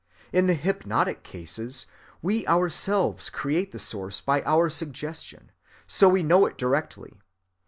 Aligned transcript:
In 0.33 0.47
the 0.47 0.55
hypnotic 0.55 1.21
cases, 1.21 1.85
we 2.23 2.43
ourselves 2.47 3.29
create 3.29 3.69
the 3.71 3.77
source 3.77 4.19
by 4.19 4.41
our 4.45 4.67
suggestion, 4.67 5.51
so 5.85 6.09
we 6.09 6.23
know 6.23 6.47
it 6.47 6.57
directly. 6.57 7.21